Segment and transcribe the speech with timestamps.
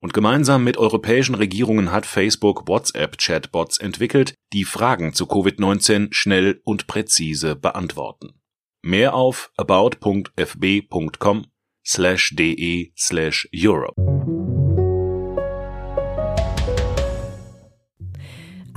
[0.00, 6.86] Und gemeinsam mit europäischen Regierungen hat Facebook WhatsApp-Chatbots entwickelt, die Fragen zu Covid-19 schnell und
[6.86, 8.34] präzise beantworten.
[8.82, 11.46] Mehr auf about.fb.com
[11.84, 13.94] slash de slash Europe.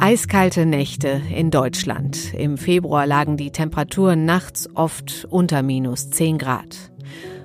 [0.03, 2.33] Eiskalte Nächte in Deutschland.
[2.33, 6.90] Im Februar lagen die Temperaturen nachts oft unter minus 10 Grad.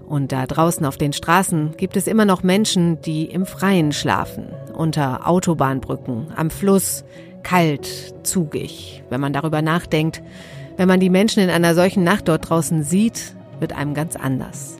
[0.07, 4.47] Und da draußen auf den Straßen gibt es immer noch Menschen, die im Freien schlafen,
[4.73, 7.05] unter Autobahnbrücken, am Fluss,
[7.43, 9.03] kalt, zugig.
[9.11, 10.23] Wenn man darüber nachdenkt,
[10.77, 14.77] wenn man die Menschen in einer solchen Nacht dort draußen sieht, wird einem ganz anders.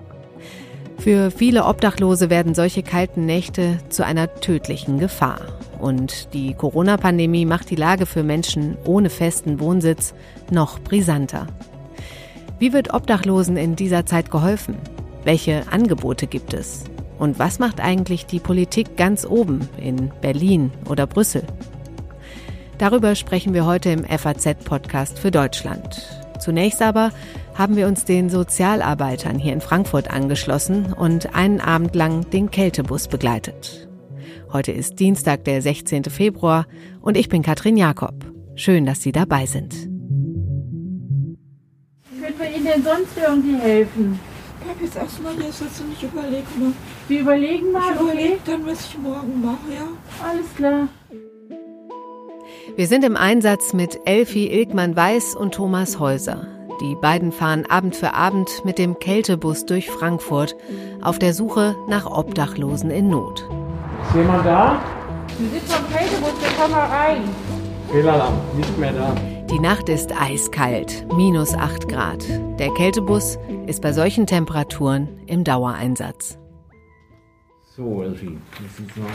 [0.99, 5.41] Für viele Obdachlose werden solche kalten Nächte zu einer tödlichen Gefahr.
[5.79, 10.15] Und die Corona-Pandemie macht die Lage für Menschen ohne festen Wohnsitz
[10.51, 11.47] noch brisanter.
[12.59, 14.77] Wie wird Obdachlosen in dieser Zeit geholfen?
[15.27, 16.85] Welche Angebote gibt es?
[17.19, 21.43] Und was macht eigentlich die Politik ganz oben in Berlin oder Brüssel?
[22.79, 26.07] Darüber sprechen wir heute im FAZ-Podcast für Deutschland.
[26.39, 27.11] Zunächst aber
[27.55, 33.09] haben wir uns den Sozialarbeitern hier in Frankfurt angeschlossen und einen Abend lang den Kältebus
[33.09, 33.89] begleitet.
[34.53, 36.05] Heute ist Dienstag, der 16.
[36.05, 36.69] Februar
[37.01, 38.15] und ich bin Katrin Jakob.
[38.55, 39.75] Schön, dass Sie dabei sind.
[42.21, 44.21] Können wir Ihnen denn sonst irgendwie helfen?
[44.61, 46.73] Ich jetzt erstmal hier sitzen, ich überlege mal.
[47.09, 48.03] Wir überlegen mal, ich okay?
[48.03, 50.29] überlege dann, was ich morgen mache, ja.
[50.29, 50.89] Alles klar.
[52.77, 56.47] Wir sind im Einsatz mit Elfi Ilkmann-Weiß und Thomas Häuser.
[56.81, 60.55] Die beiden fahren Abend für Abend mit dem Kältebus durch Frankfurt
[61.01, 63.49] auf der Suche nach Obdachlosen in Not.
[64.03, 64.79] Ist jemand da?
[65.39, 67.23] Wir sind vom Kältebus, wir kommen mal rein.
[67.91, 69.15] Fehlalarm, nicht mehr da.
[69.57, 72.23] Die Nacht ist eiskalt, minus 8 Grad.
[72.59, 76.37] Der Kältebus ist bei solchen Temperaturen im Dauereinsatz.
[77.75, 79.07] So, Elfie, das ist noch.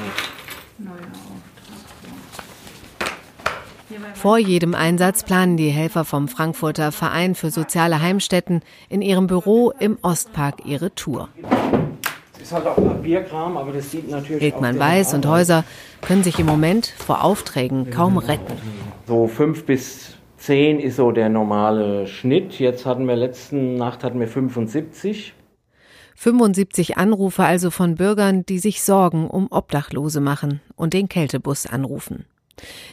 [4.16, 9.72] Vor jedem Einsatz planen die Helfer vom Frankfurter Verein für soziale Heimstätten in ihrem Büro
[9.80, 11.30] im Ostpark ihre Tour.
[12.42, 14.42] Ist halt auch Papierkram, aber das sieht natürlich.
[14.42, 15.64] Hildmann Weiß und Häuser
[16.02, 18.58] können sich im Moment vor Aufträgen kaum retten.
[19.06, 22.60] So fünf bis zehn ist so der normale Schnitt.
[22.60, 25.34] Jetzt hatten wir letzten Nacht hatten wir 75.
[26.16, 32.26] 75 Anrufe also von Bürgern, die sich Sorgen um Obdachlose machen und den Kältebus anrufen.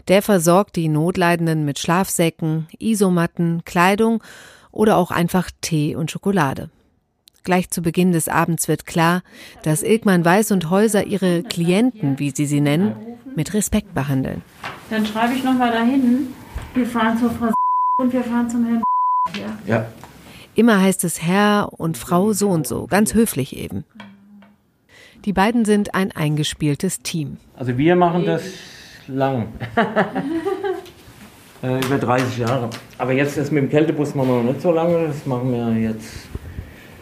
[0.08, 4.22] Der versorgt die Notleidenden mit Schlafsäcken, Isomatten, Kleidung
[4.70, 6.70] oder auch einfach Tee und Schokolade.
[7.44, 9.22] Gleich zu Beginn des Abends wird klar,
[9.62, 12.94] dass Ilkmann Weiß und Häuser ihre Klienten, wie sie sie nennen,
[13.34, 14.42] mit Respekt behandeln.
[14.90, 16.28] Dann schreibe ich nochmal dahin.
[16.78, 17.50] Wir fahren zur Frau
[18.00, 18.82] und wir fahren zum Herrn
[19.34, 19.58] ja.
[19.66, 19.86] Ja.
[20.54, 23.84] Immer heißt es Herr und Frau so und so, ganz höflich eben.
[25.24, 27.38] Die beiden sind ein eingespieltes Team.
[27.56, 28.44] Also wir machen das
[29.08, 29.48] lang.
[31.64, 32.70] äh, über 30 Jahre.
[32.96, 35.08] Aber jetzt das mit dem Kältebus machen wir noch nicht so lange.
[35.08, 36.28] Das machen wir jetzt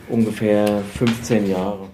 [0.08, 1.87] ungefähr 15 Jahre.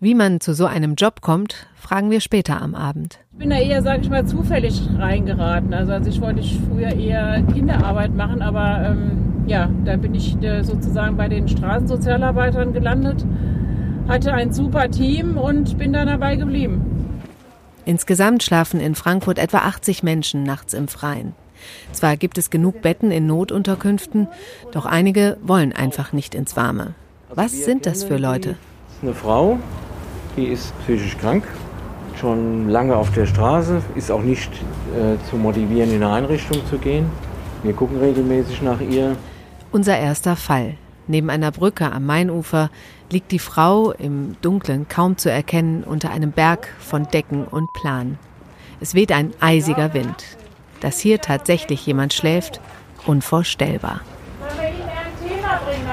[0.00, 3.20] Wie man zu so einem Job kommt, fragen wir später am Abend.
[3.32, 5.72] Ich bin da eher, sage ich mal, zufällig reingeraten.
[5.72, 10.64] Also, also ich wollte früher eher Kinderarbeit machen, aber ähm, ja, da bin ich äh,
[10.64, 13.24] sozusagen bei den Straßensozialarbeitern gelandet,
[14.08, 16.84] hatte ein super Team und bin dann dabei geblieben.
[17.84, 21.34] Insgesamt schlafen in Frankfurt etwa 80 Menschen nachts im Freien.
[21.92, 24.26] Zwar gibt es genug Betten in Notunterkünften,
[24.72, 26.94] doch einige wollen einfach nicht ins Warme.
[27.32, 28.56] Was sind das für Leute?
[28.88, 29.58] Das ist eine Frau,
[30.36, 31.44] die ist psychisch krank,
[32.18, 36.78] schon lange auf der Straße, ist auch nicht äh, zu motivieren, in eine Einrichtung zu
[36.78, 37.06] gehen.
[37.62, 39.16] Wir gucken regelmäßig nach ihr.
[39.72, 40.74] Unser erster Fall.
[41.08, 42.70] Neben einer Brücke am Mainufer
[43.10, 48.18] liegt die Frau im Dunkeln kaum zu erkennen unter einem Berg von Decken und Plan.
[48.80, 50.24] Es weht ein eisiger Wind.
[50.80, 52.60] Dass hier tatsächlich jemand schläft,
[53.06, 54.00] unvorstellbar.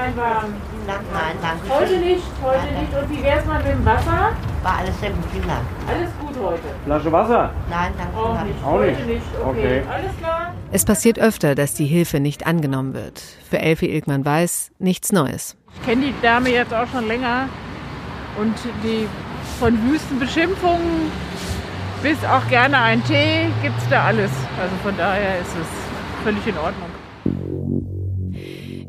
[0.04, 0.54] Thema bringen, ein Warm?
[0.86, 1.68] Nein, nein, danke.
[1.74, 2.94] Heute nicht, heute Nein, nicht.
[2.94, 4.36] Und wie wär's mal mit dem Wasser?
[4.62, 5.62] War alles sehr gut, vielen Dank.
[5.88, 6.62] Alles gut heute.
[6.84, 7.50] Flasche Wasser?
[7.70, 8.16] Nein, danke.
[8.16, 8.46] Auch nein.
[8.48, 8.64] nicht.
[8.64, 9.06] Auch heute nicht?
[9.06, 9.26] nicht.
[9.40, 9.48] Okay.
[9.48, 9.82] Okay.
[9.90, 10.54] Alles klar.
[10.72, 13.22] Es passiert öfter, dass die Hilfe nicht angenommen wird.
[13.48, 15.56] Für Elfie Ilkmann weiß nichts Neues.
[15.74, 17.48] Ich kenne die Dame jetzt auch schon länger
[18.38, 19.08] und die
[19.58, 21.10] von wüsten Beschimpfungen
[22.02, 24.30] bis auch gerne ein Tee, gibt es da alles.
[24.60, 26.93] Also von daher ist es völlig in Ordnung.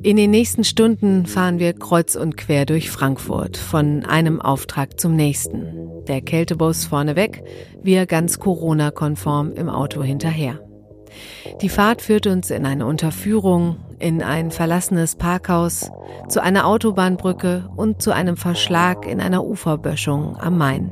[0.06, 5.16] In den nächsten Stunden fahren wir kreuz und quer durch Frankfurt, von einem Auftrag zum
[5.16, 6.06] nächsten.
[6.07, 7.42] Der Kältebus vorneweg,
[7.81, 10.60] wir ganz Corona-konform im Auto hinterher.
[11.62, 15.90] Die Fahrt führt uns in eine Unterführung, in ein verlassenes Parkhaus,
[16.30, 20.92] zu einer Autobahnbrücke und zu einem Verschlag in einer Uferböschung am Main.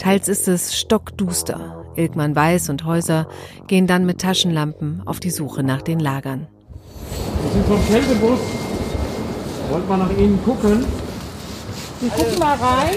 [0.00, 1.84] Teils ist es stockduster.
[1.94, 3.28] Ilkmann Weiß und Häuser
[3.68, 6.48] gehen dann mit Taschenlampen auf die Suche nach den Lagern.
[7.72, 8.38] Vom Kältebus.
[9.70, 10.84] Wollt mal nach Ihnen gucken?
[12.00, 12.96] Wir gucken mal rein.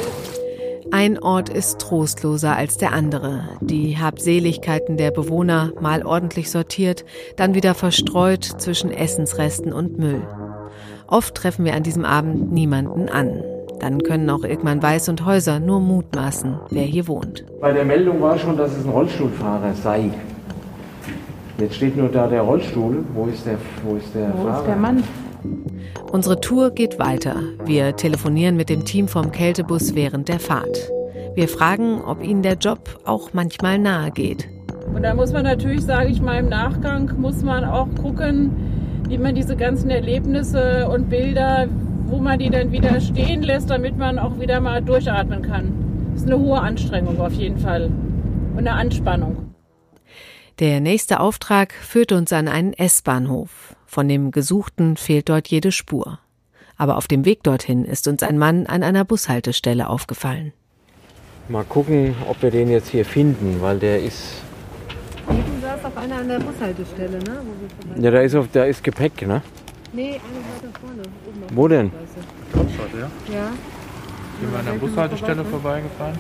[0.92, 3.48] Ein Ort ist trostloser als der andere.
[3.62, 7.06] Die Habseligkeiten der Bewohner mal ordentlich sortiert,
[7.38, 10.28] dann wieder verstreut zwischen Essensresten und Müll.
[11.08, 13.46] Oft treffen wir an diesem Abend niemanden an.
[13.80, 17.46] Dann können auch Ilkmann Weiß und Häuser nur mutmaßen, wer hier wohnt.
[17.62, 20.10] Bei der Meldung war schon, dass es ein Rollstuhlfahrer sei.
[21.58, 23.04] Jetzt steht nur da der Rollstuhl.
[23.14, 24.60] Wo ist der, wo ist der Wo Fahrer?
[24.60, 25.04] ist der Mann?
[26.12, 27.36] Unsere Tour geht weiter.
[27.66, 30.92] Wir telefonieren mit dem Team vom Kältebus während der Fahrt.
[31.36, 34.48] Wir fragen, ob ihnen der Job auch manchmal nahe geht.
[34.94, 38.52] Und da muss man natürlich, sage ich mal, im Nachgang muss man auch gucken,
[39.08, 41.68] wie man diese ganzen Erlebnisse und Bilder,
[42.08, 45.74] wo man die dann wieder stehen lässt, damit man auch wieder mal durchatmen kann.
[46.14, 47.90] Das ist eine hohe Anstrengung auf jeden Fall
[48.54, 49.55] und eine Anspannung.
[50.60, 53.76] Der nächste Auftrag führt uns an einen S-Bahnhof.
[53.86, 56.20] Von dem Gesuchten fehlt dort jede Spur.
[56.78, 60.54] Aber auf dem Weg dorthin ist uns ein Mann an einer Bushaltestelle aufgefallen.
[61.50, 64.42] Mal gucken, ob wir den jetzt hier finden, weil der ist.
[65.28, 67.38] Du saß auf einer an der Bushaltestelle, ne?
[68.02, 69.42] Ja, da ist, auf, da ist Gepäck, ne?
[69.94, 71.02] Nee, eine weiter vorne.
[71.28, 71.92] Oben auf Wo denn?
[72.54, 73.34] Kapstadt, ja?
[73.36, 73.52] Ja.
[74.40, 76.18] Sind wir an der Bushaltestelle vorbeigefahren?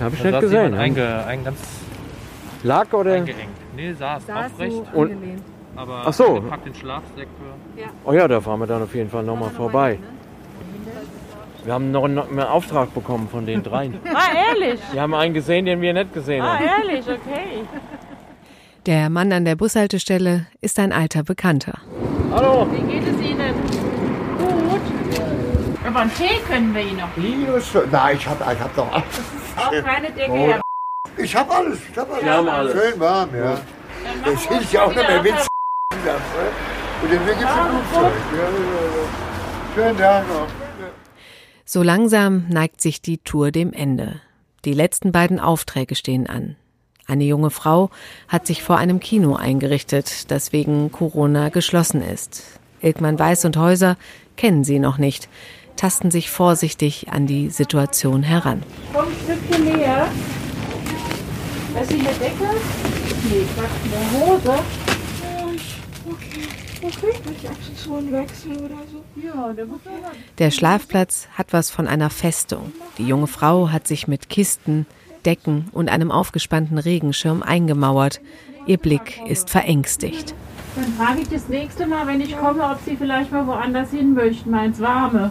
[0.00, 0.70] Hab ich Da nicht gesehen.
[0.72, 0.78] ne?
[0.78, 1.58] Einge, ein, ganz
[2.64, 3.12] Lag oder?
[3.14, 3.38] eingeengt.
[3.78, 5.42] Nee, saß, aufrecht, Und- angelehnt.
[5.76, 6.34] aber Ach so.
[6.40, 7.28] gepackt den Schlafsäcke.
[8.04, 10.00] Oh ja, da fahren wir dann auf jeden Fall nochmal vorbei.
[11.64, 13.94] Wir haben noch einen, einen Auftrag bekommen von den dreien.
[14.12, 14.80] Ah, ehrlich?
[14.90, 16.64] Wir haben einen gesehen, den wir nicht gesehen Ah, haben.
[16.64, 17.62] ehrlich, okay.
[18.86, 21.74] Der Mann an der Bushaltestelle ist ein alter Bekannter.
[22.32, 22.66] Hallo!
[22.72, 23.54] Wie geht es Ihnen?
[24.38, 24.80] Gut.
[25.86, 27.16] Aber einen Tee können wir Ihnen noch.
[27.16, 29.04] Linus, nein, ich hab, ich hab doch alles.
[29.56, 30.60] Auch keine Decke, Herr
[31.18, 32.24] Ich hab alles, ich hab alles.
[32.24, 32.72] Wir haben alles.
[32.72, 33.60] Schön warm, ja.
[34.24, 35.46] Das hilft ja auch nicht mehr, wenn es
[37.02, 38.12] Und dann gibt's ein Flugzeug.
[38.32, 39.74] Ja, ja, ja.
[39.74, 40.46] Schönen Tag noch.
[41.64, 44.20] So langsam neigt sich die Tour dem Ende.
[44.64, 46.56] Die letzten beiden Aufträge stehen an.
[47.06, 47.90] Eine junge Frau
[48.26, 52.42] hat sich vor einem Kino eingerichtet, das wegen Corona geschlossen ist.
[52.80, 53.96] Ilkmann Weiß und Häuser
[54.36, 55.28] kennen sie noch nicht,
[55.76, 58.62] tasten sich vorsichtig an die Situation heran.
[58.92, 60.08] Komm ein Stückchen näher.
[61.78, 62.48] Das ist eine Decke?
[63.30, 64.54] Nee, Quatsch, eine Hose.
[65.54, 65.76] Ich,
[66.88, 66.98] ich.
[69.24, 69.90] Ja, der muss ja
[70.38, 72.72] Der Schlafplatz hat was von einer Festung.
[72.98, 74.86] Die junge Frau hat sich mit Kisten,
[75.24, 78.20] Decken und einem aufgespannten Regenschirm eingemauert.
[78.66, 80.34] Ihr Blick ist verängstigt.
[80.74, 84.14] Dann frage ich das nächste Mal, wenn ich komme, ob Sie vielleicht mal woanders hin
[84.14, 85.30] möchten, mal ins Warme.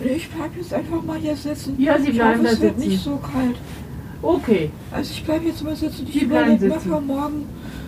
[0.00, 1.74] Ich bleib jetzt einfach mal hier sitzen.
[1.80, 2.88] Ja, Sie ich bleiben hoffe, da es wird sitzen.
[2.88, 3.56] nicht so kalt.
[4.22, 6.06] Okay, Also ich bleib jetzt mal sitzen.
[6.08, 7.46] Ich überlege mir für morgen,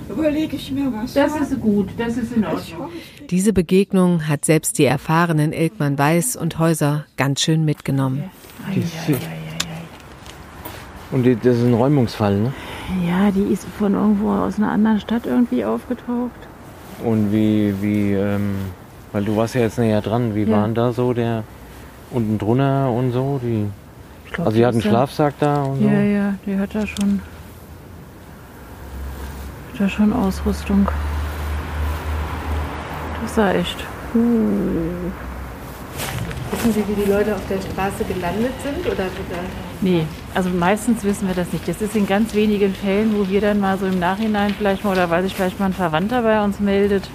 [0.08, 1.14] überlege ich mir was.
[1.14, 1.42] das ja?
[1.42, 2.90] ist gut, das ist in Also Ordnung.
[3.30, 8.24] Diese Begegnung hat selbst die erfahrenen Ilkmann Weiß und Häuser ganz schön mitgenommen.
[11.12, 12.52] Und die, das ist ein Räumungsfall, ne?
[13.08, 16.30] Ja, die ist von irgendwo aus einer anderen Stadt irgendwie aufgetaucht.
[17.04, 18.56] Und wie, wie, ähm,
[19.12, 20.50] weil du warst ja jetzt näher dran, wie Ja.
[20.56, 21.44] waren da so der
[22.10, 23.40] unten drunter und so?
[23.42, 23.66] Die,
[24.34, 25.88] Ich glaub, also die hat einen Schlafsack da und so?
[25.88, 27.20] Ja, ja, die hat da schon,
[29.72, 30.88] hat da schon Ausrüstung.
[33.22, 33.76] Das war echt.
[36.50, 38.84] Wissen Sie, wie die Leute auf der Straße gelandet sind?
[38.92, 39.04] Oder
[39.80, 41.68] Nee, also meistens wissen wir das nicht.
[41.68, 44.90] Das ist in ganz wenigen Fällen, wo wir dann mal so im Nachhinein vielleicht mal
[44.90, 47.08] oder weil sich vielleicht mal ein Verwandter bei uns meldet.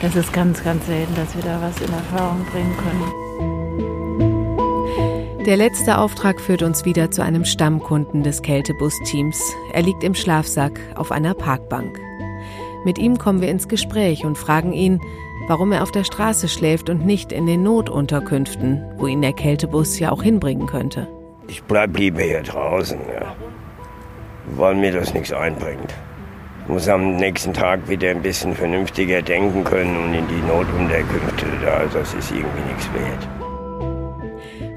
[0.00, 3.27] Das ist ganz, ganz selten, dass wir da was in Erfahrung bringen können.
[5.48, 9.40] Der letzte Auftrag führt uns wieder zu einem Stammkunden des Kältebus-Teams.
[9.72, 11.98] Er liegt im Schlafsack auf einer Parkbank.
[12.84, 15.00] Mit ihm kommen wir ins Gespräch und fragen ihn,
[15.46, 19.98] warum er auf der Straße schläft und nicht in den Notunterkünften, wo ihn der Kältebus
[19.98, 21.08] ja auch hinbringen könnte.
[21.46, 23.34] Ich bleib lieber hier draußen, ja.
[24.54, 25.94] weil mir das nichts einbringt.
[26.64, 31.46] Ich muss am nächsten Tag wieder ein bisschen vernünftiger denken können und in die Notunterkünfte,
[31.64, 33.37] da, das ist irgendwie nichts wert.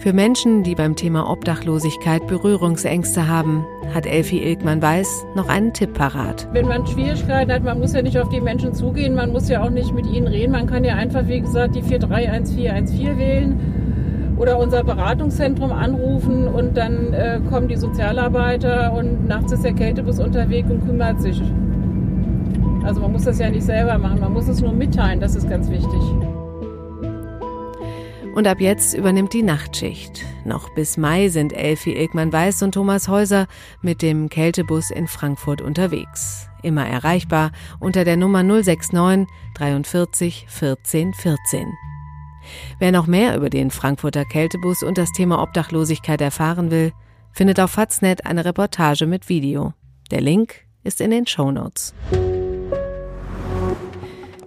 [0.01, 5.93] Für Menschen, die beim Thema Obdachlosigkeit Berührungsängste haben, hat Elfie Ilkmann Weiß noch einen Tipp
[5.93, 6.47] parat.
[6.53, 9.61] Wenn man Schwierigkeiten hat, man muss ja nicht auf die Menschen zugehen, man muss ja
[9.61, 10.53] auch nicht mit ihnen reden.
[10.53, 17.13] Man kann ja einfach, wie gesagt, die 431414 wählen oder unser Beratungszentrum anrufen und dann
[17.13, 21.39] äh, kommen die Sozialarbeiter und nachts ist der Kältebus unterwegs und kümmert sich.
[22.83, 25.47] Also man muss das ja nicht selber machen, man muss es nur mitteilen, das ist
[25.47, 26.01] ganz wichtig.
[28.33, 30.23] Und ab jetzt übernimmt die Nachtschicht.
[30.45, 33.47] Noch bis Mai sind Elfie Ilkmann-Weiß und Thomas Häuser
[33.81, 36.47] mit dem Kältebus in Frankfurt unterwegs.
[36.63, 41.67] Immer erreichbar unter der Nummer 069 43 14 14.
[42.79, 46.93] Wer noch mehr über den Frankfurter Kältebus und das Thema Obdachlosigkeit erfahren will,
[47.33, 49.73] findet auf Faznet eine Reportage mit Video.
[50.09, 51.93] Der Link ist in den Show Notes.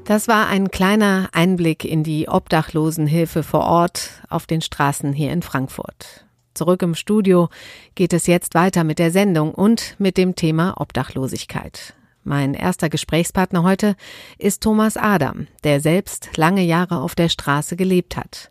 [0.04, 5.40] Das war ein kleiner Einblick in die Obdachlosenhilfe vor Ort auf den Straßen hier in
[5.40, 6.26] Frankfurt.
[6.52, 7.48] Zurück im Studio
[7.94, 11.94] geht es jetzt weiter mit der Sendung und mit dem Thema Obdachlosigkeit.
[12.22, 13.96] Mein erster Gesprächspartner heute
[14.36, 18.50] ist Thomas Adam, der selbst lange Jahre auf der Straße gelebt hat.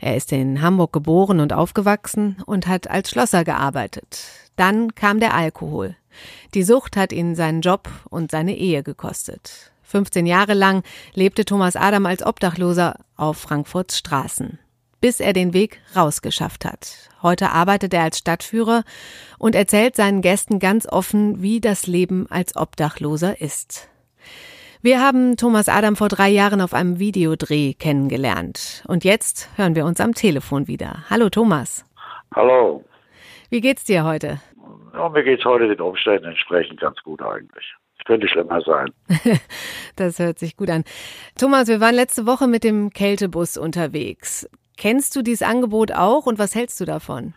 [0.00, 4.22] Er ist in Hamburg geboren und aufgewachsen und hat als Schlosser gearbeitet.
[4.56, 5.96] Dann kam der Alkohol.
[6.52, 9.72] Die Sucht hat ihn seinen Job und seine Ehe gekostet.
[9.90, 14.60] 15 Jahre lang lebte Thomas Adam als Obdachloser auf Frankfurts Straßen,
[15.00, 17.10] bis er den Weg rausgeschafft hat.
[17.22, 18.84] Heute arbeitet er als Stadtführer
[19.38, 23.88] und erzählt seinen Gästen ganz offen, wie das Leben als Obdachloser ist.
[24.80, 28.84] Wir haben Thomas Adam vor drei Jahren auf einem Videodreh kennengelernt.
[28.86, 31.04] Und jetzt hören wir uns am Telefon wieder.
[31.10, 31.84] Hallo Thomas.
[32.34, 32.84] Hallo.
[33.50, 34.40] Wie geht's dir heute?
[34.94, 37.74] Ja, mir geht's heute den Umständen entsprechend ganz gut eigentlich.
[38.10, 38.90] Könnte schlimmer sein.
[39.94, 40.82] das hört sich gut an.
[41.38, 44.50] Thomas, wir waren letzte Woche mit dem Kältebus unterwegs.
[44.76, 47.34] Kennst du dieses Angebot auch und was hältst du davon?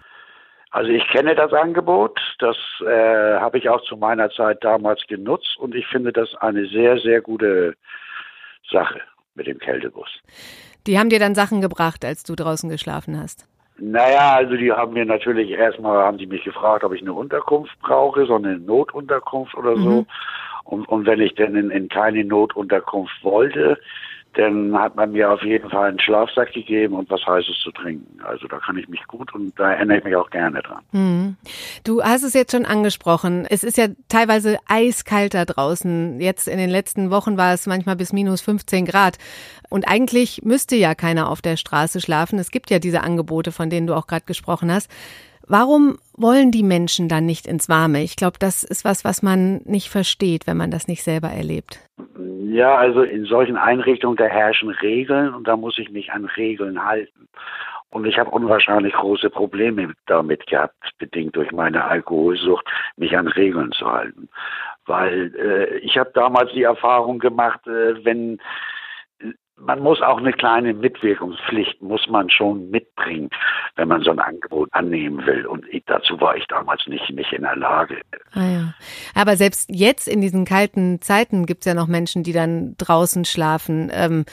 [0.71, 5.57] Also ich kenne das Angebot, das äh, habe ich auch zu meiner Zeit damals genutzt
[5.59, 7.75] und ich finde das eine sehr, sehr gute
[8.71, 8.99] Sache
[9.35, 10.09] mit dem Kältebus.
[10.87, 13.47] Die haben dir dann Sachen gebracht, als du draußen geschlafen hast?
[13.77, 17.79] Naja, also die haben mir natürlich erstmal, haben die mich gefragt, ob ich eine Unterkunft
[17.81, 20.01] brauche, so eine Notunterkunft oder so.
[20.01, 20.05] Mhm.
[20.63, 23.77] Und, und wenn ich denn in, in keine Notunterkunft wollte,
[24.34, 28.20] dann hat man mir auf jeden Fall einen Schlafsack gegeben und was Heißes zu trinken.
[28.24, 30.82] Also da kann ich mich gut und da erinnere ich mich auch gerne dran.
[30.91, 31.36] Mhm.
[31.84, 33.46] Du hast es jetzt schon angesprochen.
[33.48, 36.20] Es ist ja teilweise eiskalt da draußen.
[36.20, 39.17] Jetzt in den letzten Wochen war es manchmal bis minus 15 Grad.
[39.70, 42.39] Und eigentlich müsste ja keiner auf der Straße schlafen.
[42.39, 44.89] Es gibt ja diese Angebote, von denen du auch gerade gesprochen hast.
[45.47, 48.01] Warum wollen die Menschen dann nicht ins Warme?
[48.03, 51.79] Ich glaube, das ist was, was man nicht versteht, wenn man das nicht selber erlebt.
[52.45, 56.83] Ja, also in solchen Einrichtungen, da herrschen Regeln und da muss ich mich an Regeln
[56.83, 57.27] halten.
[57.89, 62.65] Und ich habe unwahrscheinlich große Probleme damit gehabt, bedingt durch meine Alkoholsucht,
[62.97, 64.29] mich an Regeln zu halten.
[64.85, 68.39] Weil äh, ich habe damals die Erfahrung gemacht, äh, wenn
[69.57, 73.29] man muss auch eine kleine Mitwirkungspflicht, muss man schon mitbringen,
[73.75, 75.45] wenn man so ein Angebot annehmen will.
[75.45, 78.01] Und ich, dazu war ich damals nicht, nicht in der Lage.
[78.33, 78.74] Ah ja.
[79.15, 83.25] Aber selbst jetzt in diesen kalten Zeiten gibt es ja noch Menschen, die dann draußen
[83.25, 83.91] schlafen.
[83.93, 84.25] Ähm,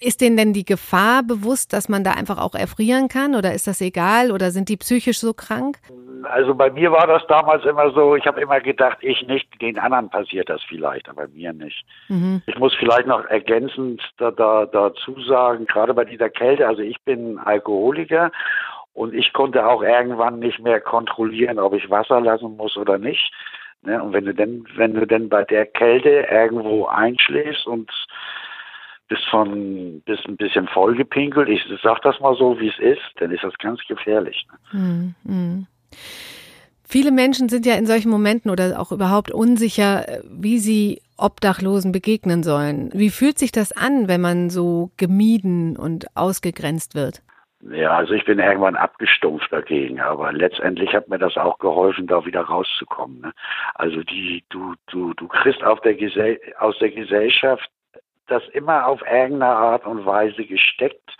[0.00, 3.66] ist denen denn die Gefahr bewusst, dass man da einfach auch erfrieren kann oder ist
[3.66, 5.78] das egal oder sind die psychisch so krank?
[6.24, 9.78] Also bei mir war das damals immer so, ich habe immer gedacht, ich nicht, den
[9.78, 11.84] anderen passiert das vielleicht, aber mir nicht.
[12.08, 12.42] Mhm.
[12.46, 17.00] Ich muss vielleicht noch ergänzend da, da, dazu sagen, gerade bei dieser Kälte, also ich
[17.04, 18.30] bin Alkoholiker
[18.94, 23.32] und ich konnte auch irgendwann nicht mehr kontrollieren, ob ich Wasser lassen muss oder nicht.
[23.82, 24.02] Ne?
[24.02, 27.90] Und wenn du denn, wenn du denn bei der Kälte irgendwo einschläfst und
[29.08, 33.30] bist von bist ein bisschen vollgepinkelt, ich sag das mal so, wie es ist, dann
[33.30, 34.46] ist das ganz gefährlich.
[34.72, 35.14] Ne?
[35.24, 35.66] Mhm.
[36.90, 42.42] Viele Menschen sind ja in solchen Momenten oder auch überhaupt unsicher, wie sie Obdachlosen begegnen
[42.42, 42.90] sollen.
[42.94, 47.22] Wie fühlt sich das an, wenn man so gemieden und ausgegrenzt wird?
[47.60, 52.24] Ja, also ich bin irgendwann abgestumpft dagegen, aber letztendlich hat mir das auch geholfen, da
[52.24, 53.20] wieder rauszukommen.
[53.20, 53.32] Ne?
[53.74, 55.94] Also die, du, du, du kriegst der
[56.58, 57.68] aus der Gesellschaft
[58.28, 61.10] das immer auf irgendeine Art und Weise gesteckt,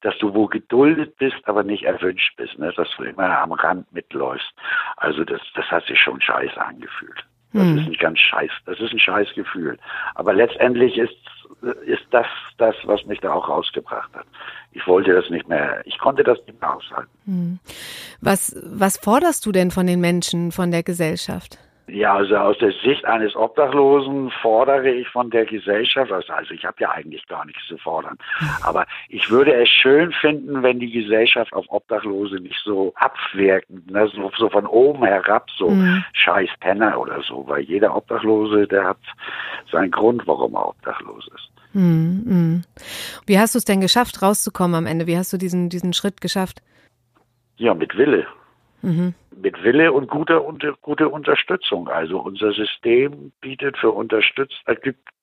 [0.00, 2.72] dass du wo geduldet bist, aber nicht erwünscht bist, ne?
[2.76, 4.52] dass du immer am Rand mitläufst.
[4.96, 7.24] Also das, das hat sich schon scheiße angefühlt.
[7.52, 7.78] Das hm.
[7.78, 9.78] ist ein ganz scheiß, das ist ein scheiß Gefühl.
[10.16, 11.14] Aber letztendlich ist,
[11.86, 12.26] ist das
[12.58, 14.26] das, was mich da auch rausgebracht hat.
[14.72, 17.10] Ich wollte das nicht mehr, ich konnte das nicht mehr aushalten.
[17.26, 17.58] Hm.
[18.20, 21.58] Was, was forderst du denn von den Menschen, von der Gesellschaft?
[21.86, 26.76] Ja, also aus der Sicht eines Obdachlosen fordere ich von der Gesellschaft, also ich habe
[26.80, 28.16] ja eigentlich gar nichts zu fordern,
[28.62, 34.08] aber ich würde es schön finden, wenn die Gesellschaft auf Obdachlose nicht so abwirkend, ne,
[34.14, 36.02] so, so von oben herab, so mhm.
[36.14, 39.00] scheiß Penner oder so, weil jeder Obdachlose, der hat
[39.70, 41.50] seinen Grund, warum er obdachlos ist.
[41.74, 42.62] Mhm.
[43.26, 45.06] Wie hast du es denn geschafft, rauszukommen am Ende?
[45.06, 46.62] Wie hast du diesen, diesen Schritt geschafft?
[47.56, 48.26] Ja, mit Wille.
[48.84, 49.14] Mhm.
[49.42, 51.88] Mit Wille und guter, unter, guter Unterstützung.
[51.88, 54.76] Also unser System bietet für unterstützt, äh,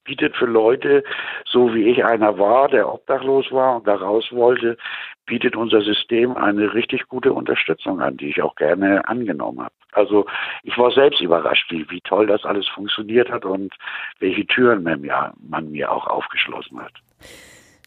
[0.03, 1.03] bietet für Leute,
[1.46, 4.77] so wie ich einer war, der obdachlos war und da raus wollte,
[5.25, 9.74] bietet unser System eine richtig gute Unterstützung an, die ich auch gerne angenommen habe.
[9.91, 10.25] Also
[10.63, 13.74] ich war selbst überrascht, wie, wie toll das alles funktioniert hat und
[14.20, 16.94] welche Türen man mir, man mir auch aufgeschlossen hat.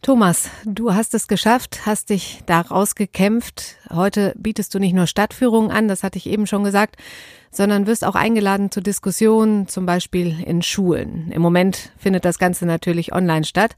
[0.05, 3.79] Thomas, du hast es geschafft, hast dich da rausgekämpft.
[3.91, 6.97] Heute bietest du nicht nur Stadtführungen an, das hatte ich eben schon gesagt,
[7.51, 11.31] sondern wirst auch eingeladen zu Diskussionen, zum Beispiel in Schulen.
[11.33, 13.77] Im Moment findet das Ganze natürlich online statt,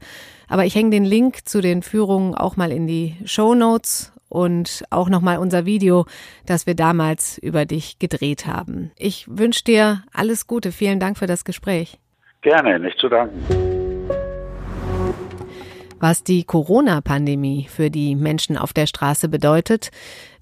[0.49, 4.83] aber ich hänge den Link zu den Führungen auch mal in die Show Notes und
[4.89, 6.07] auch nochmal unser Video,
[6.45, 8.91] das wir damals über dich gedreht haben.
[8.97, 10.73] Ich wünsche dir alles Gute.
[10.73, 11.99] Vielen Dank für das Gespräch.
[12.41, 13.76] Gerne, nicht zu danken.
[15.99, 19.89] Was die Corona-Pandemie für die Menschen auf der Straße bedeutet,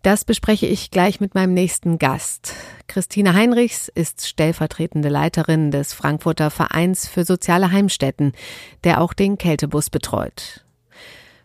[0.02, 2.54] das bespreche ich gleich mit meinem nächsten Gast.
[2.88, 8.34] Christine Heinrichs ist stellvertretende Leiterin des Frankfurter Vereins für soziale Heimstätten,
[8.84, 10.66] der auch den Kältebus betreut.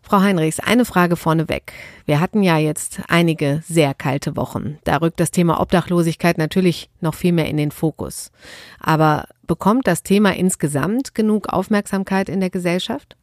[0.02, 1.72] Frau Heinrichs, eine Frage vorneweg.
[2.04, 4.78] Wir hatten ja jetzt einige sehr kalte Wochen.
[4.82, 8.32] Da rückt das Thema Obdachlosigkeit natürlich noch viel mehr in den Fokus.
[8.80, 13.16] Aber bekommt das Thema insgesamt genug Aufmerksamkeit in der Gesellschaft?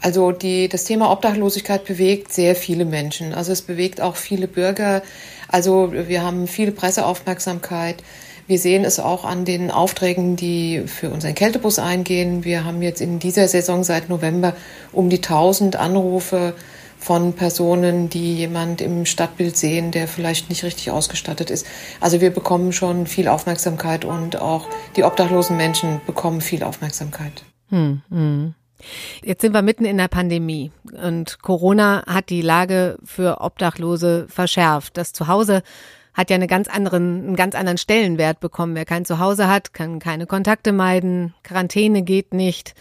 [0.00, 3.32] Also die, das Thema Obdachlosigkeit bewegt sehr viele Menschen.
[3.34, 5.02] Also es bewegt auch viele Bürger.
[5.48, 8.02] Also wir haben viele Presseaufmerksamkeit.
[8.46, 12.44] Wir sehen es auch an den Aufträgen, die für unseren Kältebus eingehen.
[12.44, 14.54] Wir haben jetzt in dieser Saison seit November
[14.92, 16.54] um die 1000 Anrufe
[16.98, 21.66] von Personen, die jemand im Stadtbild sehen, der vielleicht nicht richtig ausgestattet ist.
[22.00, 27.44] Also wir bekommen schon viel Aufmerksamkeit und auch die obdachlosen Menschen bekommen viel Aufmerksamkeit.
[27.70, 28.54] Hm, hm.
[29.24, 30.70] Jetzt sind wir mitten in der Pandemie
[31.02, 34.96] und Corona hat die Lage für Obdachlose verschärft.
[34.96, 35.62] Das Zuhause
[36.14, 38.74] hat ja eine ganz anderen, einen ganz anderen Stellenwert bekommen.
[38.74, 42.74] Wer kein Zuhause hat, kann keine Kontakte meiden, Quarantäne geht nicht,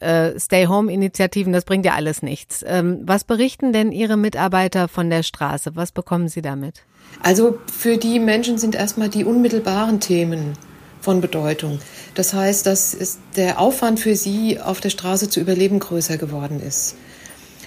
[0.00, 2.64] äh, Stay-Home-Initiativen, das bringt ja alles nichts.
[2.66, 5.76] Ähm, was berichten denn Ihre Mitarbeiter von der Straße?
[5.76, 6.84] Was bekommen Sie damit?
[7.22, 10.54] Also für die Menschen sind erstmal die unmittelbaren Themen
[11.00, 11.80] von Bedeutung.
[12.14, 12.96] Das heißt, dass
[13.36, 16.96] der Aufwand für sie auf der Straße zu überleben größer geworden ist.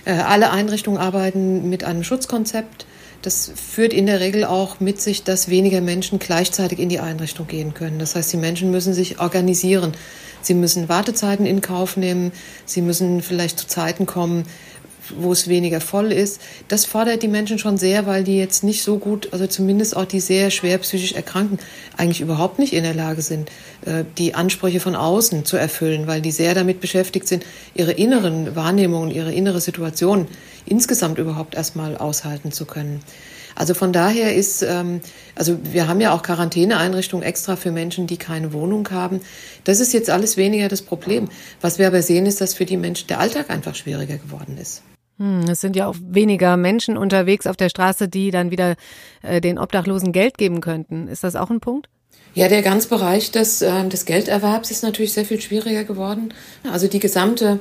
[0.05, 2.85] Äh, alle Einrichtungen arbeiten mit einem Schutzkonzept.
[3.21, 7.47] Das führt in der Regel auch mit sich, dass weniger Menschen gleichzeitig in die Einrichtung
[7.47, 7.99] gehen können.
[7.99, 9.93] Das heißt, die Menschen müssen sich organisieren.
[10.41, 12.31] Sie müssen Wartezeiten in Kauf nehmen.
[12.65, 14.45] Sie müssen vielleicht zu Zeiten kommen,
[15.17, 16.41] wo es weniger voll ist.
[16.67, 20.05] Das fordert die Menschen schon sehr, weil die jetzt nicht so gut, also zumindest auch
[20.05, 21.59] die sehr schwer psychisch Erkrankten,
[21.97, 23.49] eigentlich überhaupt nicht in der Lage sind,
[23.85, 28.55] äh, die Ansprüche von außen zu erfüllen, weil die sehr damit beschäftigt sind, ihre inneren
[28.55, 30.27] Wahrnehmungen, ihre innere Situation
[30.65, 33.01] insgesamt überhaupt erstmal aushalten zu können.
[33.55, 35.01] Also von daher ist, ähm,
[35.35, 39.21] also wir haben ja auch Quarantäneeinrichtungen extra für Menschen, die keine Wohnung haben.
[39.63, 41.29] Das ist jetzt alles weniger das Problem.
[41.59, 44.83] Was wir aber sehen, ist, dass für die Menschen der Alltag einfach schwieriger geworden ist.
[45.21, 48.75] Hm, es sind ja auch weniger Menschen unterwegs auf der Straße, die dann wieder
[49.21, 51.07] äh, den Obdachlosen Geld geben könnten.
[51.07, 51.89] Ist das auch ein Punkt?
[52.33, 56.33] Ja, der ganze Bereich des, äh, des Gelderwerbs ist natürlich sehr viel schwieriger geworden.
[56.71, 57.59] Also die gesamte,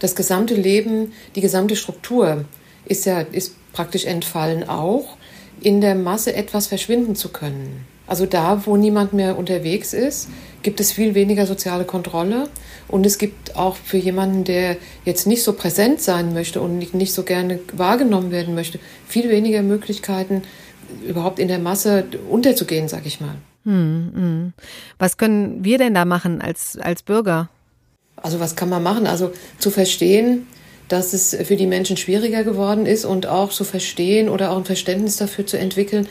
[0.00, 2.44] das gesamte Leben, die gesamte Struktur
[2.84, 5.16] ist ja ist praktisch entfallen, auch
[5.62, 7.86] in der Masse etwas verschwinden zu können.
[8.08, 10.28] Also da, wo niemand mehr unterwegs ist,
[10.62, 12.48] gibt es viel weniger soziale Kontrolle.
[12.88, 17.12] Und es gibt auch für jemanden, der jetzt nicht so präsent sein möchte und nicht
[17.12, 20.42] so gerne wahrgenommen werden möchte, viel weniger Möglichkeiten,
[21.06, 23.36] überhaupt in der Masse unterzugehen, sag ich mal.
[23.64, 24.52] Hm, hm.
[24.98, 27.50] Was können wir denn da machen als, als Bürger?
[28.16, 29.06] Also was kann man machen?
[29.06, 30.46] Also zu verstehen,
[30.88, 34.64] dass es für die Menschen schwieriger geworden ist und auch zu verstehen oder auch ein
[34.64, 36.08] Verständnis dafür zu entwickeln,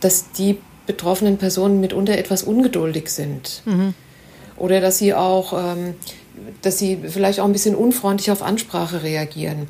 [0.00, 0.58] dass die
[0.90, 3.62] betroffenen Personen mitunter etwas ungeduldig sind.
[3.64, 3.94] Mhm.
[4.56, 5.94] Oder dass sie auch, ähm,
[6.62, 9.68] dass sie vielleicht auch ein bisschen unfreundlich auf Ansprache reagieren,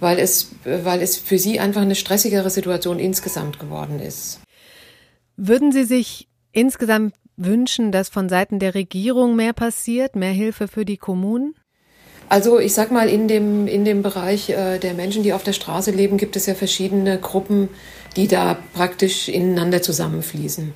[0.00, 4.40] weil es, weil es für sie einfach eine stressigere Situation insgesamt geworden ist.
[5.36, 10.84] Würden Sie sich insgesamt wünschen, dass von Seiten der Regierung mehr passiert, mehr Hilfe für
[10.84, 11.54] die Kommunen?
[12.32, 15.52] Also ich sag mal, in dem, in dem Bereich äh, der Menschen, die auf der
[15.52, 17.68] Straße leben, gibt es ja verschiedene Gruppen,
[18.16, 20.72] die da praktisch ineinander zusammenfließen.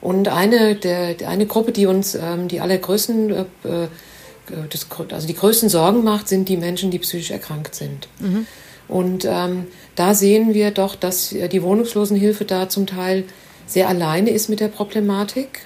[0.00, 3.88] Und eine, der, eine Gruppe, die uns ähm, die allergrößten, äh, äh,
[4.70, 8.06] das, also die größten Sorgen macht, sind die Menschen, die psychisch erkrankt sind.
[8.20, 8.46] Mhm.
[8.86, 13.24] Und ähm, da sehen wir doch, dass die Wohnungslosenhilfe da zum Teil
[13.66, 15.62] sehr alleine ist mit der Problematik.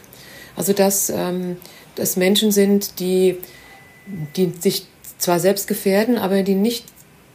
[0.56, 1.58] Also dass ähm,
[1.94, 3.36] das Menschen sind, die,
[4.34, 4.86] die sich
[5.18, 6.84] zwar selbst gefährden, aber die nicht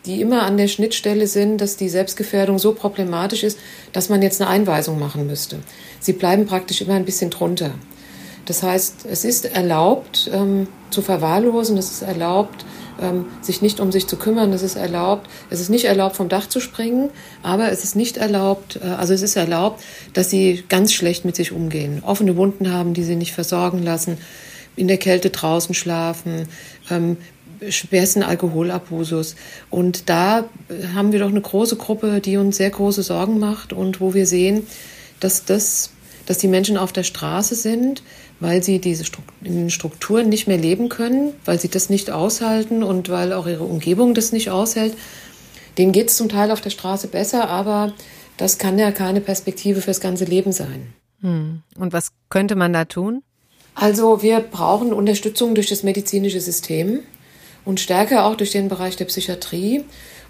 [0.05, 3.59] die immer an der Schnittstelle sind, dass die Selbstgefährdung so problematisch ist,
[3.93, 5.59] dass man jetzt eine Einweisung machen müsste.
[5.99, 7.71] Sie bleiben praktisch immer ein bisschen drunter.
[8.45, 12.65] Das heißt, es ist erlaubt, ähm, zu verwahrlosen, es ist erlaubt,
[12.99, 16.27] ähm, sich nicht um sich zu kümmern, es ist erlaubt, es ist nicht erlaubt, vom
[16.27, 17.11] Dach zu springen,
[17.43, 21.35] aber es ist nicht erlaubt, äh, also es ist erlaubt, dass sie ganz schlecht mit
[21.35, 24.17] sich umgehen, offene Wunden haben, die sie nicht versorgen lassen,
[24.75, 26.47] in der Kälte draußen schlafen,
[26.89, 27.17] ähm,
[27.69, 29.35] schwersten Alkoholabusus.
[29.69, 30.45] Und da
[30.93, 34.25] haben wir doch eine große Gruppe, die uns sehr große Sorgen macht und wo wir
[34.25, 34.65] sehen,
[35.19, 35.91] dass das,
[36.25, 38.03] dass die Menschen auf der Straße sind,
[38.39, 43.33] weil sie diese Strukturen nicht mehr leben können, weil sie das nicht aushalten und weil
[43.33, 44.95] auch ihre Umgebung das nicht aushält.
[45.77, 47.93] Denen geht es zum Teil auf der Straße besser, aber
[48.37, 50.93] das kann ja keine Perspektive fürs ganze Leben sein.
[51.21, 51.61] Hm.
[51.77, 53.21] Und was könnte man da tun?
[53.75, 57.01] Also wir brauchen Unterstützung durch das medizinische System
[57.65, 59.83] und stärker auch durch den Bereich der Psychiatrie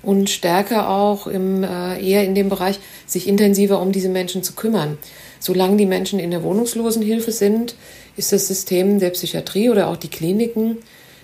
[0.03, 4.53] und stärker auch im, äh, eher in dem Bereich, sich intensiver um diese Menschen zu
[4.53, 4.97] kümmern.
[5.39, 7.75] Solange die Menschen in der Wohnungslosenhilfe sind,
[8.17, 10.77] ist das System der Psychiatrie oder auch die Kliniken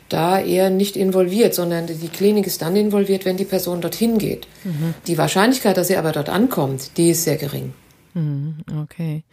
[0.10, 4.48] da eher nicht involviert, sondern die Klinik ist dann involviert, wenn die Person dorthin geht.
[4.64, 4.94] Mhm.
[5.06, 7.74] Die Wahrscheinlichkeit, dass sie aber dort ankommt, die ist sehr gering.
[8.14, 9.24] Mhm, okay.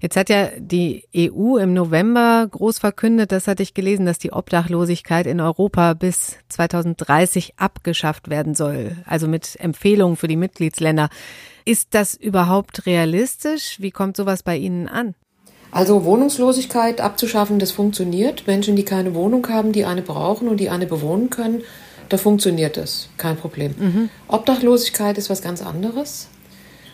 [0.00, 4.32] Jetzt hat ja die EU im November groß verkündet, das hatte ich gelesen, dass die
[4.32, 8.96] Obdachlosigkeit in Europa bis 2030 abgeschafft werden soll.
[9.06, 11.08] Also mit Empfehlungen für die Mitgliedsländer.
[11.64, 13.76] Ist das überhaupt realistisch?
[13.80, 15.14] Wie kommt sowas bei Ihnen an?
[15.70, 18.46] Also Wohnungslosigkeit abzuschaffen, das funktioniert.
[18.46, 21.62] Menschen, die keine Wohnung haben, die eine brauchen und die eine bewohnen können,
[22.08, 23.10] da funktioniert das.
[23.18, 23.74] Kein Problem.
[23.78, 24.10] Mhm.
[24.28, 26.28] Obdachlosigkeit ist was ganz anderes.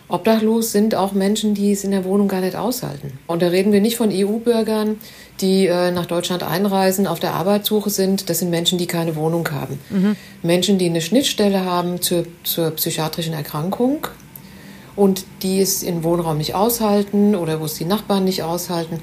[0.08, 3.18] Obdachlos sind auch Menschen, die es in der Wohnung gar nicht aushalten.
[3.26, 4.98] Und da reden wir nicht von EU-Bürgern,
[5.40, 8.28] die äh, nach Deutschland einreisen, auf der Arbeitssuche sind.
[8.28, 9.78] Das sind Menschen, die keine Wohnung haben.
[9.88, 10.16] Mhm.
[10.42, 14.06] Menschen, die eine Schnittstelle haben zur, zur psychiatrischen Erkrankung
[14.94, 19.00] und die es im Wohnraum nicht aushalten oder wo es die Nachbarn nicht aushalten.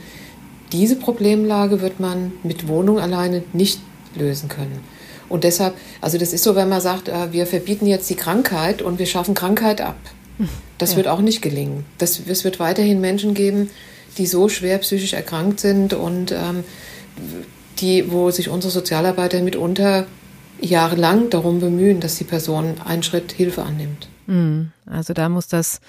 [0.71, 3.81] Diese Problemlage wird man mit Wohnung alleine nicht
[4.15, 4.83] lösen können.
[5.29, 8.81] Und deshalb, also das ist so, wenn man sagt, äh, wir verbieten jetzt die Krankheit
[8.81, 9.97] und wir schaffen Krankheit ab.
[10.77, 10.97] Das ja.
[10.97, 11.85] wird auch nicht gelingen.
[11.97, 13.69] Das, es wird weiterhin Menschen geben,
[14.17, 16.63] die so schwer psychisch erkrankt sind und ähm,
[17.79, 20.05] die, wo sich unsere Sozialarbeiter mitunter
[20.59, 24.07] jahrelang darum bemühen, dass die Person einen Schritt Hilfe annimmt.
[24.27, 24.71] Hm.
[24.85, 25.79] Also da muss das,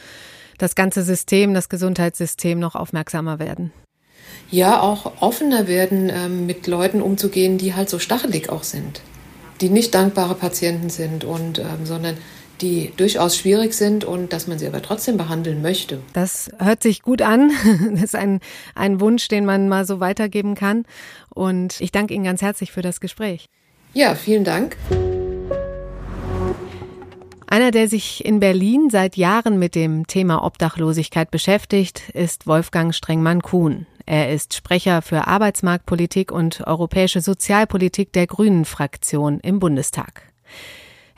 [0.59, 3.73] das ganze System, das Gesundheitssystem noch aufmerksamer werden.
[4.51, 9.01] Ja, auch offener werden, ähm, mit Leuten umzugehen, die halt so stachelig auch sind,
[9.61, 12.17] die nicht dankbare Patienten sind und ähm, sondern
[12.63, 16.01] die durchaus schwierig sind und dass man sie aber trotzdem behandeln möchte.
[16.13, 17.51] Das hört sich gut an.
[17.93, 18.41] Das ist ein,
[18.75, 20.85] ein Wunsch, den man mal so weitergeben kann.
[21.31, 23.49] Und ich danke Ihnen ganz herzlich für das Gespräch.
[23.93, 24.77] Ja, vielen Dank.
[27.47, 33.87] Einer, der sich in Berlin seit Jahren mit dem Thema Obdachlosigkeit beschäftigt, ist Wolfgang Strengmann-Kuhn.
[34.07, 40.23] Er ist Sprecher für Arbeitsmarktpolitik und europäische Sozialpolitik der Grünen-Fraktion im Bundestag.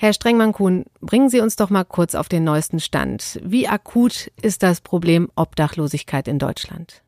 [0.05, 3.41] Herr Strengmann-Kuhn, bringen Sie uns doch mal kurz auf den neuesten Stand.
[3.43, 7.01] Wie akut ist das Problem Obdachlosigkeit in Deutschland?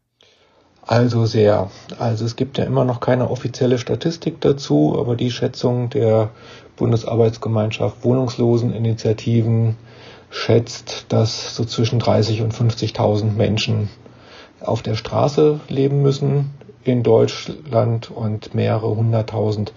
[0.80, 1.70] Also sehr.
[1.98, 6.30] Also es gibt ja immer noch keine offizielle Statistik dazu, aber die Schätzung der
[6.76, 9.76] Bundesarbeitsgemeinschaft Wohnungsloseninitiativen
[10.30, 13.90] schätzt, dass so zwischen 30 und 50.000 Menschen
[14.60, 16.50] auf der Straße leben müssen
[16.86, 19.72] in Deutschland und mehrere hunderttausend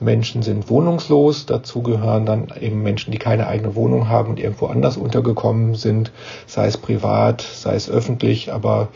[0.00, 1.46] Menschen sind wohnungslos.
[1.46, 6.12] Dazu gehören dann eben Menschen, die keine eigene Wohnung haben und irgendwo anders untergekommen sind,
[6.46, 8.52] sei es privat, sei es öffentlich.
[8.52, 8.88] Aber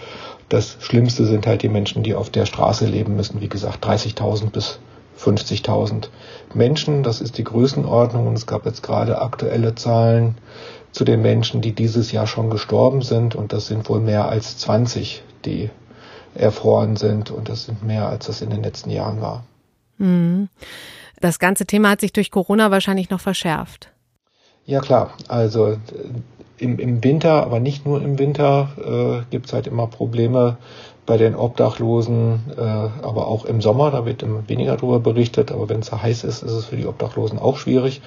[0.48, 3.40] das Schlimmste sind halt die Menschen, die auf der Straße leben müssen.
[3.40, 4.78] Wie gesagt, 30.000 bis
[5.18, 6.08] 50.000
[6.54, 7.02] Menschen.
[7.02, 8.26] Das ist die Größenordnung.
[8.26, 10.36] Und es gab jetzt gerade aktuelle Zahlen
[10.92, 13.34] zu den Menschen, die dieses Jahr schon gestorben sind.
[13.34, 15.70] Und das sind wohl mehr als 20, die
[16.34, 17.30] erfroren sind.
[17.30, 19.44] Und das sind mehr, als das in den letzten Jahren war.
[19.98, 20.48] Mhm.
[21.20, 23.90] Das ganze Thema hat sich durch Corona wahrscheinlich noch verschärft.
[24.64, 25.78] Ja klar, also äh,
[26.58, 30.58] im, im Winter, aber nicht nur im Winter, äh, gibt es halt immer Probleme
[31.06, 35.68] bei den Obdachlosen, äh, aber auch im Sommer, da wird immer weniger darüber berichtet, aber
[35.68, 38.02] wenn es heiß ist, ist es für die Obdachlosen auch schwierig.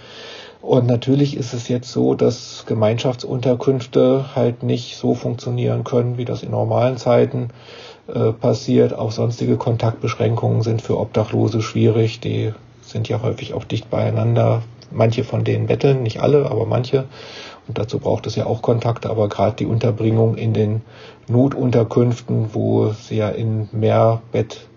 [0.62, 6.43] Und natürlich ist es jetzt so, dass Gemeinschaftsunterkünfte halt nicht so funktionieren können, wie das
[6.43, 7.49] in normalen Zeiten
[8.13, 8.93] äh, passiert.
[8.93, 12.19] Auch sonstige Kontaktbeschränkungen sind für Obdachlose schwierig.
[12.19, 14.63] Die sind ja häufig auch dicht beieinander.
[14.91, 17.06] Manche von denen betteln, nicht alle, aber manche.
[17.67, 19.10] Und dazu braucht es ja auch Kontakte.
[19.10, 20.82] Aber gerade die Unterbringung in den
[21.28, 24.67] Notunterkünften, wo sie ja in Mehrbett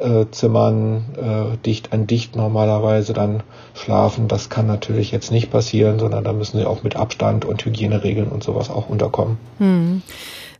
[0.00, 3.42] äh, Zimmern äh, dicht an dicht normalerweise dann
[3.74, 4.28] schlafen.
[4.28, 8.28] Das kann natürlich jetzt nicht passieren, sondern da müssen sie auch mit Abstand und Hygieneregeln
[8.28, 9.38] und sowas auch unterkommen.
[9.58, 10.02] Hm.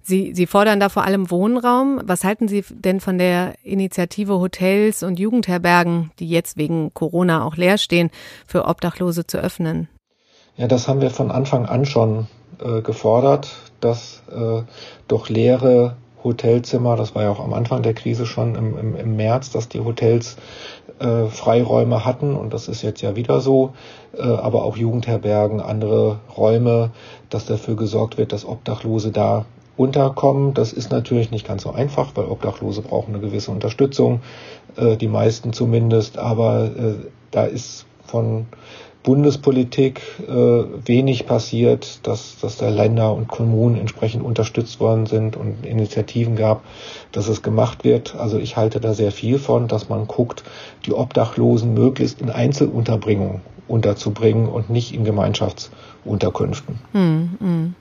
[0.09, 2.01] Sie, Sie fordern da vor allem Wohnraum.
[2.03, 7.57] Was halten Sie denn von der Initiative Hotels und Jugendherbergen, die jetzt wegen Corona auch
[7.57, 8.11] leer stehen,
[8.47, 9.89] für Obdachlose zu öffnen?
[10.57, 12.27] Ja, das haben wir von Anfang an schon
[12.61, 14.63] äh, gefordert, dass äh,
[15.07, 19.17] durch leere Hotelzimmer, das war ja auch am Anfang der Krise schon im, im, im
[19.17, 20.37] März, dass die Hotels
[20.99, 23.75] äh, Freiräume hatten und das ist jetzt ja wieder so,
[24.17, 26.91] äh, aber auch Jugendherbergen, andere Räume,
[27.31, 29.45] dass dafür gesorgt wird, dass Obdachlose da
[29.79, 30.55] unterkommen.
[30.55, 34.21] Das ist natürlich nicht ganz so einfach, weil Obdachlose brauchen eine gewisse Unterstützung,
[34.77, 36.95] äh, die meisten zumindest, aber äh,
[37.31, 38.47] da ist von
[39.05, 45.65] Bundespolitik äh, wenig passiert, dass, dass da Länder und Kommunen entsprechend unterstützt worden sind und
[45.65, 46.63] Initiativen gab,
[47.13, 48.17] dass es gemacht wird.
[48.17, 50.43] Also ich halte da sehr viel von, dass man guckt,
[50.85, 56.79] die Obdachlosen möglichst in Einzelunterbringung unterzubringen und nicht in Gemeinschaftsunterkünften.
[56.93, 57.75] Hm, hm.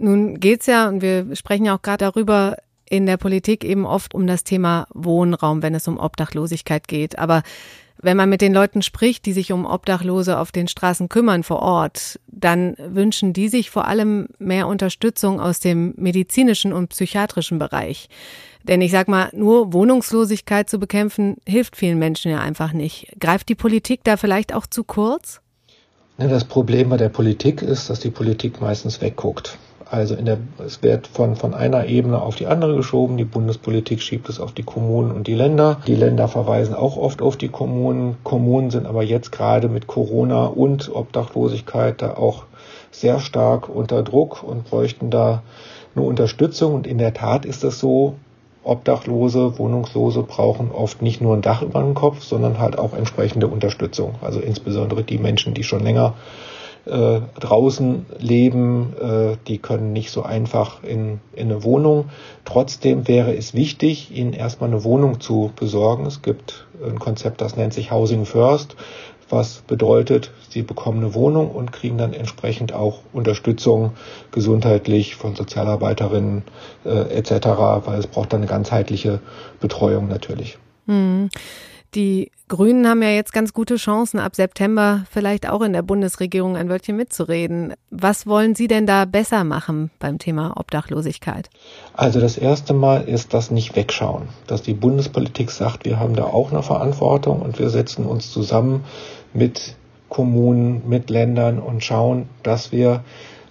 [0.00, 2.56] Nun geht's ja, und wir sprechen ja auch gerade darüber,
[2.88, 7.18] in der Politik eben oft um das Thema Wohnraum, wenn es um Obdachlosigkeit geht.
[7.18, 7.42] Aber
[8.02, 11.60] wenn man mit den Leuten spricht, die sich um Obdachlose auf den Straßen kümmern vor
[11.60, 18.08] Ort, dann wünschen die sich vor allem mehr Unterstützung aus dem medizinischen und psychiatrischen Bereich.
[18.64, 23.12] Denn ich sag mal, nur Wohnungslosigkeit zu bekämpfen, hilft vielen Menschen ja einfach nicht.
[23.20, 25.40] Greift die Politik da vielleicht auch zu kurz?
[26.16, 29.58] Das Problem bei der Politik ist, dass die Politik meistens wegguckt.
[29.90, 33.16] Also in der, es wird von, von einer Ebene auf die andere geschoben.
[33.16, 35.80] Die Bundespolitik schiebt es auf die Kommunen und die Länder.
[35.88, 38.16] Die Länder verweisen auch oft auf die Kommunen.
[38.22, 42.44] Kommunen sind aber jetzt gerade mit Corona und Obdachlosigkeit da auch
[42.92, 45.42] sehr stark unter Druck und bräuchten da
[45.96, 46.74] eine Unterstützung.
[46.74, 48.14] Und in der Tat ist es so,
[48.62, 53.48] Obdachlose, Wohnungslose brauchen oft nicht nur ein Dach über dem Kopf, sondern halt auch entsprechende
[53.48, 54.16] Unterstützung.
[54.20, 56.14] Also insbesondere die Menschen, die schon länger
[56.86, 62.10] äh, draußen leben, äh, die können nicht so einfach in, in eine Wohnung.
[62.44, 66.06] Trotzdem wäre es wichtig, ihnen erstmal eine Wohnung zu besorgen.
[66.06, 68.76] Es gibt ein Konzept, das nennt sich Housing First,
[69.28, 73.92] was bedeutet, sie bekommen eine Wohnung und kriegen dann entsprechend auch Unterstützung
[74.32, 76.42] gesundheitlich von Sozialarbeiterinnen
[76.84, 77.46] äh, etc.,
[77.84, 79.20] weil es braucht dann eine ganzheitliche
[79.60, 80.58] Betreuung natürlich.
[80.86, 81.28] Hm.
[81.94, 86.56] Die Grünen haben ja jetzt ganz gute Chancen, ab September vielleicht auch in der Bundesregierung
[86.56, 87.74] ein Wörtchen mitzureden.
[87.90, 91.50] Was wollen Sie denn da besser machen beim Thema Obdachlosigkeit?
[91.94, 96.24] Also das erste Mal ist das nicht wegschauen, dass die Bundespolitik sagt, wir haben da
[96.24, 98.84] auch eine Verantwortung und wir setzen uns zusammen
[99.32, 99.74] mit
[100.08, 103.04] Kommunen, mit Ländern und schauen, dass wir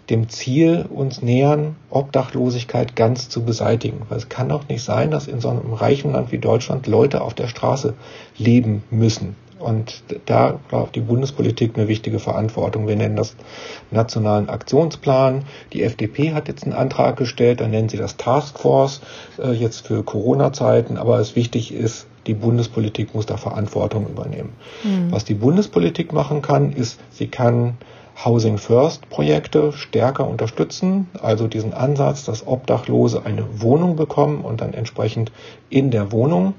[0.09, 4.01] dem Ziel uns nähern, Obdachlosigkeit ganz zu beseitigen.
[4.09, 7.21] Weil es kann doch nicht sein, dass in so einem reichen Land wie Deutschland Leute
[7.21, 7.93] auf der Straße
[8.37, 9.35] leben müssen.
[9.59, 12.87] Und da braucht die Bundespolitik eine wichtige Verantwortung.
[12.87, 13.35] Wir nennen das
[13.91, 15.43] nationalen Aktionsplan.
[15.73, 19.01] Die FDP hat jetzt einen Antrag gestellt, dann nennen sie das Taskforce,
[19.37, 20.97] äh, jetzt für Corona-Zeiten.
[20.97, 24.53] Aber es wichtig ist, die Bundespolitik muss da Verantwortung übernehmen.
[24.83, 25.11] Mhm.
[25.11, 27.77] Was die Bundespolitik machen kann, ist, sie kann
[28.25, 34.73] Housing First Projekte stärker unterstützen, also diesen Ansatz, dass Obdachlose eine Wohnung bekommen und dann
[34.73, 35.31] entsprechend
[35.69, 36.53] in der Wohnung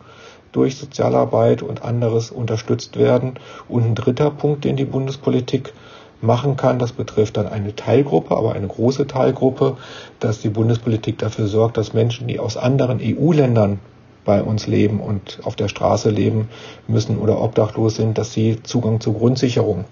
[0.53, 3.35] durch Sozialarbeit und anderes unterstützt werden.
[3.69, 5.75] Und ein dritter Punkt, den die Bundespolitik
[6.23, 9.77] machen kann, das betrifft dann eine Teilgruppe, aber eine große Teilgruppe,
[10.19, 13.81] dass die Bundespolitik dafür sorgt, dass Menschen, die aus anderen EU-Ländern
[14.25, 16.49] bei uns leben und auf der Straße leben
[16.89, 19.85] müssen oder obdachlos sind, dass sie Zugang zur Grundsicherung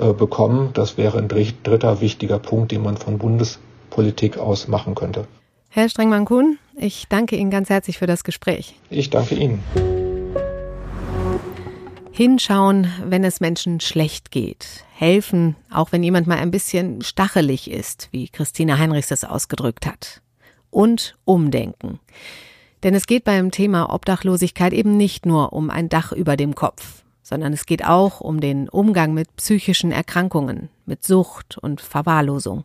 [0.00, 0.70] bekommen.
[0.74, 5.26] Das wäre ein dritter wichtiger Punkt, den man von Bundespolitik aus machen könnte.
[5.68, 8.74] Herr Strengmann-Kuhn, ich danke Ihnen ganz herzlich für das Gespräch.
[8.90, 9.62] Ich danke Ihnen.
[12.10, 14.84] Hinschauen, wenn es Menschen schlecht geht.
[14.94, 20.20] Helfen, auch wenn jemand mal ein bisschen stachelig ist, wie Christine Heinrichs es ausgedrückt hat.
[20.70, 22.00] Und umdenken.
[22.82, 27.04] Denn es geht beim Thema Obdachlosigkeit eben nicht nur um ein Dach über dem Kopf
[27.22, 32.64] sondern es geht auch um den Umgang mit psychischen Erkrankungen, mit Sucht und Verwahrlosung.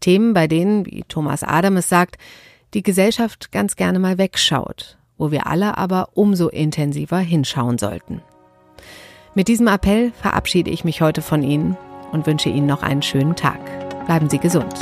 [0.00, 2.18] Themen, bei denen, wie Thomas Adam es sagt,
[2.74, 8.22] die Gesellschaft ganz gerne mal wegschaut, wo wir alle aber umso intensiver hinschauen sollten.
[9.34, 11.76] Mit diesem Appell verabschiede ich mich heute von Ihnen.
[12.12, 14.06] und wünsche Ihnen noch einen schönen Tag.
[14.06, 14.74] Bleiben Sie gesund.